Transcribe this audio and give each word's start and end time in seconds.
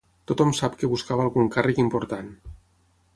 Tothom 0.29 0.53
sap 0.59 0.77
que 0.83 0.89
buscava 0.93 1.25
algun 1.29 1.51
càrrec 1.57 1.83
important. 1.87 2.33